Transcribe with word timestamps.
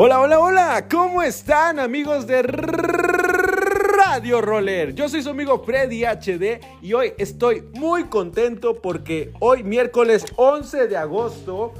Hola, 0.00 0.20
hola, 0.20 0.38
hola, 0.38 0.86
¿cómo 0.88 1.24
están 1.24 1.80
amigos 1.80 2.28
de 2.28 2.42
Radio 2.42 4.40
Roller? 4.40 4.94
Yo 4.94 5.08
soy 5.08 5.24
su 5.24 5.30
amigo 5.30 5.64
Freddy 5.64 6.04
HD 6.04 6.60
y 6.80 6.92
hoy 6.92 7.14
estoy 7.18 7.64
muy 7.72 8.04
contento 8.04 8.80
porque 8.80 9.32
hoy 9.40 9.64
miércoles 9.64 10.24
11 10.36 10.86
de 10.86 10.96
agosto 10.96 11.72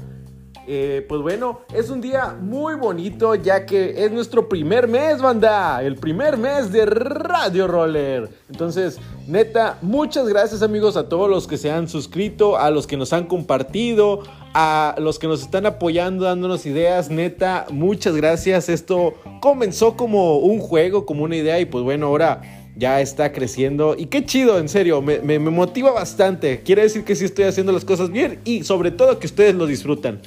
eh, 0.67 1.05
pues 1.07 1.21
bueno, 1.21 1.61
es 1.73 1.89
un 1.89 2.01
día 2.01 2.37
muy 2.39 2.75
bonito 2.75 3.35
ya 3.35 3.65
que 3.65 4.05
es 4.05 4.11
nuestro 4.11 4.47
primer 4.47 4.87
mes, 4.87 5.21
banda. 5.21 5.81
El 5.83 5.95
primer 5.95 6.37
mes 6.37 6.71
de 6.71 6.85
Radio 6.85 7.67
Roller. 7.67 8.29
Entonces, 8.49 8.99
neta, 9.27 9.77
muchas 9.81 10.27
gracias 10.27 10.61
amigos 10.61 10.97
a 10.97 11.09
todos 11.09 11.29
los 11.29 11.47
que 11.47 11.57
se 11.57 11.71
han 11.71 11.87
suscrito, 11.87 12.57
a 12.57 12.71
los 12.71 12.87
que 12.87 12.97
nos 12.97 13.13
han 13.13 13.25
compartido, 13.25 14.23
a 14.53 14.95
los 14.99 15.19
que 15.19 15.27
nos 15.27 15.41
están 15.41 15.65
apoyando, 15.65 16.25
dándonos 16.25 16.65
ideas. 16.65 17.09
Neta, 17.09 17.65
muchas 17.71 18.15
gracias. 18.15 18.69
Esto 18.69 19.15
comenzó 19.41 19.95
como 19.95 20.37
un 20.37 20.59
juego, 20.59 21.05
como 21.05 21.23
una 21.23 21.35
idea 21.35 21.59
y 21.59 21.65
pues 21.65 21.83
bueno, 21.83 22.07
ahora 22.07 22.41
ya 22.79 23.01
está 23.01 23.31
creciendo. 23.31 23.95
Y 23.97 24.05
qué 24.07 24.25
chido, 24.25 24.57
en 24.57 24.69
serio, 24.69 25.01
me, 25.01 25.19
me, 25.19 25.39
motiva 25.39 25.91
bastante. 25.91 26.61
Quiere 26.61 26.83
decir 26.83 27.03
que 27.03 27.15
sí 27.15 27.25
estoy 27.25 27.45
haciendo 27.45 27.71
las 27.71 27.85
cosas 27.85 28.09
bien 28.09 28.39
y 28.45 28.63
sobre 28.63 28.91
todo 28.91 29.19
que 29.19 29.27
ustedes 29.27 29.53
lo 29.53 29.67
disfrutan. 29.67 30.21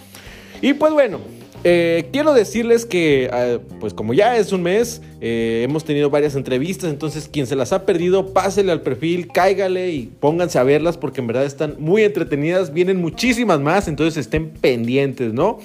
Y 0.62 0.74
pues 0.74 0.92
bueno, 0.92 1.18
eh, 1.64 2.08
quiero 2.12 2.34
decirles 2.34 2.86
que, 2.86 3.28
ah, 3.32 3.58
pues 3.80 3.92
como 3.94 4.14
ya 4.14 4.36
es 4.36 4.52
un 4.52 4.62
mes, 4.62 5.02
eh, 5.20 5.62
hemos 5.64 5.84
tenido 5.84 6.08
varias 6.08 6.36
entrevistas, 6.36 6.88
entonces 6.88 7.28
quien 7.30 7.48
se 7.48 7.56
las 7.56 7.72
ha 7.72 7.84
perdido, 7.84 8.32
pásele 8.32 8.70
al 8.70 8.80
perfil, 8.80 9.26
cáigale 9.26 9.90
y 9.90 10.06
pónganse 10.06 10.60
a 10.60 10.62
verlas 10.62 10.96
porque 10.96 11.20
en 11.20 11.26
verdad 11.26 11.44
están 11.44 11.76
muy 11.80 12.04
entretenidas, 12.04 12.72
vienen 12.72 13.00
muchísimas 13.00 13.58
más, 13.58 13.88
entonces 13.88 14.16
estén 14.16 14.50
pendientes, 14.50 15.32
¿no? 15.32 15.58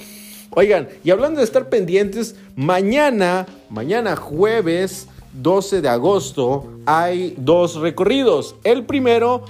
Oigan, 0.52 0.88
y 1.04 1.12
hablando 1.12 1.40
de 1.40 1.46
estar 1.46 1.70
pendientes, 1.70 2.36
mañana, 2.56 3.46
mañana 3.70 4.16
jueves 4.16 5.08
12 5.34 5.82
de 5.82 5.90
agosto, 5.90 6.80
hay 6.88 7.36
dos 7.38 7.76
recorridos. 7.76 8.56
El 8.64 8.86
primero 8.86 9.46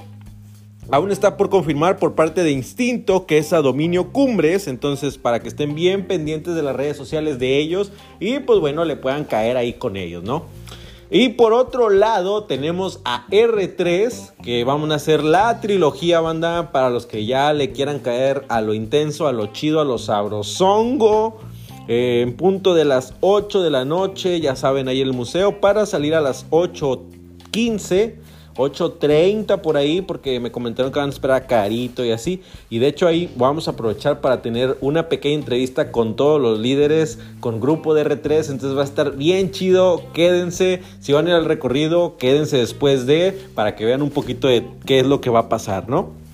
Aún 0.89 1.11
está 1.11 1.35
por 1.35 1.49
confirmar 1.49 1.97
por 1.97 2.15
parte 2.15 2.43
de 2.43 2.51
Instinto 2.51 3.25
que 3.25 3.37
es 3.37 3.51
a 3.51 3.61
dominio 3.61 4.13
Cumbres, 4.13 4.67
entonces 4.67 5.17
para 5.17 5.41
que 5.41 5.49
estén 5.49 5.75
bien 5.75 6.07
pendientes 6.07 6.55
de 6.55 6.61
las 6.61 6.75
redes 6.75 6.95
sociales 6.95 7.39
de 7.39 7.57
ellos 7.57 7.91
y 8.21 8.39
pues 8.39 8.59
bueno, 8.61 8.85
le 8.85 8.95
puedan 8.95 9.25
caer 9.25 9.57
ahí 9.57 9.73
con 9.73 9.97
ellos, 9.97 10.23
¿no? 10.23 10.45
Y 11.09 11.29
por 11.29 11.53
otro 11.53 11.89
lado 11.89 12.43
tenemos 12.45 13.01
a 13.05 13.27
R3, 13.27 14.33
que 14.43 14.63
vamos 14.63 14.91
a 14.91 14.95
hacer 14.95 15.23
la 15.23 15.61
trilogía 15.61 16.19
banda 16.19 16.71
para 16.71 16.89
los 16.89 17.05
que 17.05 17.25
ya 17.25 17.53
le 17.53 17.71
quieran 17.71 17.99
caer 17.99 18.45
a 18.49 18.61
lo 18.61 18.73
intenso, 18.73 19.27
a 19.27 19.31
lo 19.31 19.47
chido, 19.47 19.79
a 19.79 19.85
lo 19.85 19.97
sabrosongo. 19.97 21.39
Eh, 21.87 22.19
en 22.23 22.35
punto 22.35 22.75
de 22.75 22.83
las 22.83 23.13
8 23.21 23.61
de 23.61 23.69
la 23.69 23.85
noche, 23.85 24.41
ya 24.41 24.57
saben, 24.57 24.89
ahí 24.89 24.99
el 24.99 25.13
museo, 25.13 25.61
para 25.61 25.85
salir 25.85 26.13
a 26.13 26.19
las 26.19 26.49
8.15 26.49 28.15
8.30 28.57 29.61
por 29.61 29.77
ahí, 29.77 30.01
porque 30.01 30.39
me 30.39 30.51
comentaron 30.51 30.91
que 30.91 30.99
van 30.99 31.09
a 31.09 31.13
esperar 31.13 31.47
Carito 31.47 32.03
y 32.03 32.11
así. 32.11 32.41
Y 32.69 32.79
de 32.79 32.87
hecho 32.87 33.07
ahí 33.07 33.31
vamos 33.35 33.67
a 33.67 33.71
aprovechar 33.71 34.21
para 34.21 34.41
tener 34.41 34.77
una 34.81 35.09
pequeña 35.09 35.35
entrevista 35.35 35.91
con 35.91 36.15
todos 36.15 36.41
los 36.41 36.59
líderes, 36.59 37.19
con 37.39 37.59
grupo 37.59 37.93
de 37.93 38.05
R3. 38.05 38.51
Entonces 38.51 38.75
va 38.75 38.81
a 38.81 38.85
estar 38.85 39.15
bien 39.15 39.51
chido. 39.51 40.01
Quédense. 40.13 40.81
Si 40.99 41.13
van 41.13 41.27
a 41.27 41.29
ir 41.29 41.35
al 41.35 41.45
recorrido, 41.45 42.17
quédense 42.17 42.57
después 42.57 43.05
de, 43.05 43.37
para 43.55 43.75
que 43.75 43.85
vean 43.85 44.01
un 44.01 44.09
poquito 44.09 44.47
de 44.47 44.65
qué 44.85 44.99
es 44.99 45.05
lo 45.05 45.21
que 45.21 45.29
va 45.29 45.39
a 45.39 45.49
pasar, 45.49 45.87
¿no? 45.87 46.26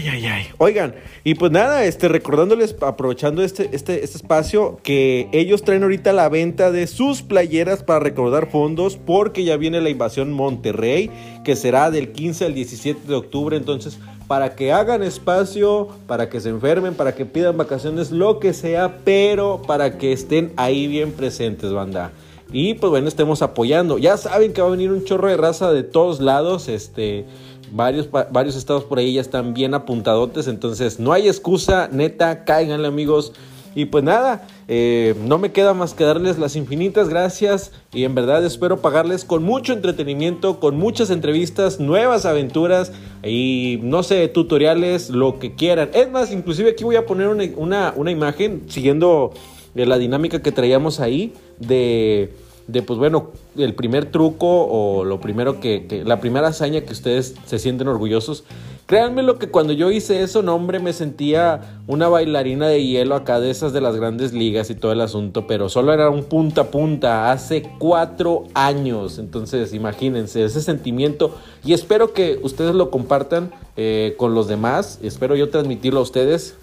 Ay, 0.00 0.08
ay, 0.08 0.26
ay. 0.26 0.46
Oigan, 0.56 0.94
y 1.24 1.34
pues 1.34 1.52
nada, 1.52 1.84
este, 1.84 2.08
recordándoles, 2.08 2.74
aprovechando 2.80 3.42
este, 3.42 3.68
este, 3.72 4.02
este 4.02 4.16
espacio, 4.16 4.80
que 4.82 5.28
ellos 5.32 5.62
traen 5.62 5.82
ahorita 5.82 6.14
la 6.14 6.30
venta 6.30 6.72
de 6.72 6.86
sus 6.86 7.20
playeras 7.20 7.82
para 7.82 8.00
recordar 8.00 8.50
fondos, 8.50 8.96
porque 8.96 9.44
ya 9.44 9.58
viene 9.58 9.82
la 9.82 9.90
invasión 9.90 10.32
Monterrey, 10.32 11.10
que 11.44 11.54
será 11.54 11.90
del 11.90 12.12
15 12.12 12.46
al 12.46 12.54
17 12.54 13.08
de 13.08 13.14
octubre. 13.14 13.58
Entonces, 13.58 13.98
para 14.26 14.56
que 14.56 14.72
hagan 14.72 15.02
espacio, 15.02 15.88
para 16.06 16.30
que 16.30 16.40
se 16.40 16.48
enfermen, 16.48 16.94
para 16.94 17.14
que 17.14 17.26
pidan 17.26 17.58
vacaciones, 17.58 18.10
lo 18.10 18.38
que 18.38 18.54
sea, 18.54 19.00
pero 19.04 19.60
para 19.66 19.98
que 19.98 20.12
estén 20.12 20.54
ahí 20.56 20.86
bien 20.86 21.12
presentes, 21.12 21.74
banda. 21.74 22.10
Y 22.52 22.72
pues 22.74 22.90
bueno, 22.90 23.06
estemos 23.06 23.42
apoyando. 23.42 23.98
Ya 23.98 24.16
saben 24.16 24.54
que 24.54 24.62
va 24.62 24.68
a 24.68 24.70
venir 24.70 24.90
un 24.90 25.04
chorro 25.04 25.28
de 25.28 25.36
raza 25.36 25.70
de 25.72 25.82
todos 25.82 26.20
lados, 26.20 26.68
este 26.68 27.26
Varios, 27.72 28.08
varios 28.10 28.56
estados 28.56 28.84
por 28.84 28.98
ahí 28.98 29.14
ya 29.14 29.20
están 29.20 29.54
bien 29.54 29.74
apuntadotes, 29.74 30.48
entonces 30.48 30.98
no 30.98 31.12
hay 31.12 31.28
excusa, 31.28 31.88
neta, 31.92 32.44
cáiganle 32.44 32.88
amigos. 32.88 33.32
Y 33.72 33.84
pues 33.84 34.02
nada, 34.02 34.48
eh, 34.66 35.14
no 35.24 35.38
me 35.38 35.52
queda 35.52 35.74
más 35.74 35.94
que 35.94 36.02
darles 36.02 36.38
las 36.38 36.56
infinitas 36.56 37.08
gracias 37.08 37.70
y 37.92 38.02
en 38.02 38.16
verdad 38.16 38.44
espero 38.44 38.78
pagarles 38.78 39.24
con 39.24 39.44
mucho 39.44 39.72
entretenimiento, 39.72 40.58
con 40.58 40.76
muchas 40.76 41.10
entrevistas, 41.10 41.78
nuevas 41.78 42.26
aventuras 42.26 42.90
y 43.22 43.78
no 43.82 44.02
sé, 44.02 44.26
tutoriales, 44.26 45.10
lo 45.10 45.38
que 45.38 45.54
quieran. 45.54 45.90
Es 45.94 46.10
más, 46.10 46.32
inclusive 46.32 46.70
aquí 46.70 46.82
voy 46.82 46.96
a 46.96 47.06
poner 47.06 47.28
una, 47.28 47.94
una 47.96 48.10
imagen 48.10 48.64
siguiendo 48.66 49.32
eh, 49.76 49.86
la 49.86 49.98
dinámica 49.98 50.42
que 50.42 50.50
traíamos 50.50 50.98
ahí 50.98 51.32
de 51.60 52.32
de 52.70 52.82
pues 52.82 52.98
bueno, 52.98 53.30
el 53.56 53.74
primer 53.74 54.06
truco 54.06 54.66
o 54.66 55.04
lo 55.04 55.20
primero 55.20 55.60
que, 55.60 56.02
la 56.04 56.20
primera 56.20 56.48
hazaña 56.48 56.82
que 56.82 56.92
ustedes 56.92 57.34
se 57.46 57.58
sienten 57.58 57.88
orgullosos. 57.88 58.44
Créanme 58.86 59.22
lo 59.22 59.38
que 59.38 59.48
cuando 59.48 59.72
yo 59.72 59.92
hice 59.92 60.22
eso, 60.22 60.42
no 60.42 60.56
hombre, 60.56 60.80
me 60.80 60.92
sentía 60.92 61.78
una 61.86 62.08
bailarina 62.08 62.66
de 62.66 62.84
hielo 62.84 63.14
acá 63.14 63.38
de 63.38 63.50
esas 63.50 63.72
de 63.72 63.80
las 63.80 63.94
grandes 63.94 64.32
ligas 64.32 64.68
y 64.68 64.74
todo 64.74 64.90
el 64.90 65.00
asunto, 65.00 65.46
pero 65.46 65.68
solo 65.68 65.92
era 65.92 66.10
un 66.10 66.24
punta 66.24 66.62
a 66.62 66.70
punta 66.72 67.30
hace 67.30 67.70
cuatro 67.78 68.46
años. 68.52 69.20
Entonces, 69.20 69.74
imagínense 69.74 70.44
ese 70.44 70.60
sentimiento 70.60 71.36
y 71.64 71.72
espero 71.72 72.12
que 72.12 72.40
ustedes 72.42 72.74
lo 72.74 72.90
compartan 72.90 73.52
eh, 73.76 74.14
con 74.16 74.34
los 74.34 74.48
demás. 74.48 74.98
Espero 75.02 75.36
yo 75.36 75.50
transmitirlo 75.50 76.00
a 76.00 76.02
ustedes 76.02 76.56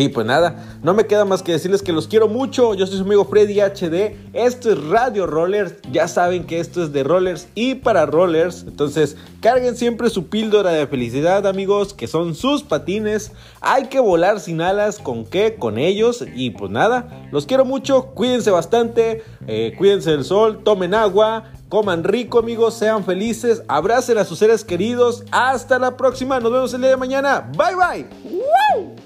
y 0.00 0.08
pues 0.08 0.26
nada, 0.26 0.78
no 0.82 0.94
me 0.94 1.06
queda 1.06 1.26
más 1.26 1.42
que 1.42 1.52
decirles 1.52 1.82
que 1.82 1.92
los 1.92 2.08
quiero 2.08 2.26
mucho. 2.26 2.72
Yo 2.72 2.86
soy 2.86 2.96
su 2.96 3.04
amigo 3.04 3.26
Freddy 3.26 3.60
HD. 3.60 4.16
Esto 4.32 4.72
es 4.72 4.82
Radio 4.84 5.26
Rollers. 5.26 5.74
Ya 5.92 6.08
saben 6.08 6.44
que 6.44 6.58
esto 6.58 6.82
es 6.82 6.90
de 6.94 7.04
Rollers 7.04 7.48
y 7.54 7.74
para 7.74 8.06
Rollers. 8.06 8.64
Entonces, 8.66 9.18
carguen 9.42 9.76
siempre 9.76 10.08
su 10.08 10.28
píldora 10.28 10.70
de 10.70 10.86
felicidad, 10.86 11.46
amigos, 11.46 11.92
que 11.92 12.06
son 12.06 12.34
sus 12.34 12.62
patines. 12.62 13.32
Hay 13.60 13.88
que 13.88 14.00
volar 14.00 14.40
sin 14.40 14.62
alas. 14.62 14.98
¿Con 14.98 15.26
qué? 15.26 15.56
Con 15.56 15.76
ellos. 15.76 16.24
Y 16.34 16.50
pues 16.52 16.70
nada, 16.70 17.28
los 17.30 17.44
quiero 17.44 17.66
mucho. 17.66 18.06
Cuídense 18.14 18.50
bastante. 18.50 19.22
Eh, 19.46 19.74
cuídense 19.76 20.12
del 20.12 20.24
sol. 20.24 20.62
Tomen 20.64 20.94
agua. 20.94 21.52
Coman 21.68 22.04
rico, 22.04 22.38
amigos. 22.38 22.72
Sean 22.72 23.04
felices. 23.04 23.62
Abracen 23.68 24.16
a 24.16 24.24
sus 24.24 24.38
seres 24.38 24.64
queridos. 24.64 25.24
Hasta 25.30 25.78
la 25.78 25.98
próxima. 25.98 26.40
Nos 26.40 26.52
vemos 26.52 26.72
el 26.72 26.80
día 26.80 26.90
de 26.90 26.96
mañana. 26.96 27.50
Bye, 27.54 27.76
bye. 27.76 28.99